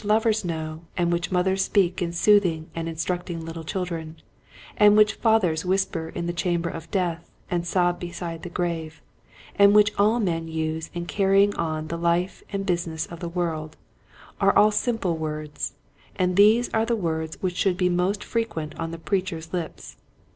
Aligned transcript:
lovers 0.03 0.43
know 0.43 0.81
and 0.97 1.13
which 1.13 1.31
mothers 1.31 1.63
speak 1.63 2.01
in 2.01 2.11
soothing 2.11 2.67
and 2.73 2.89
instructing 2.89 3.39
Httle 3.43 3.63
children, 3.63 4.15
and 4.75 4.97
which 4.97 5.13
fathers 5.13 5.63
whisper 5.63 6.09
in 6.15 6.25
the 6.25 6.33
chamber 6.33 6.71
of 6.71 6.89
death 6.89 7.29
and 7.51 7.67
sob 7.67 7.99
beside 7.99 8.41
the 8.41 8.49
grave, 8.49 8.99
and 9.59 9.75
which 9.75 9.93
all 9.99 10.19
men 10.19 10.47
use 10.47 10.89
in 10.95 11.05
carrying 11.05 11.53
on 11.53 11.87
the 11.89 11.97
life 11.99 12.41
and 12.51 12.65
business 12.65 13.05
of 13.05 13.19
the 13.19 13.29
world, 13.29 13.77
are 14.39 14.57
all 14.57 14.71
simple 14.71 15.17
words, 15.17 15.73
and 16.15 16.35
these 16.35 16.67
are 16.69 16.87
the 16.87 16.95
words 16.95 17.37
which 17.39 17.55
should 17.55 17.77
be 17.77 17.87
most 17.87 18.23
frequent 18.23 18.73
on 18.79 18.89
the 18.89 18.97
preacher's 18.97 19.53
lips. 19.53 19.97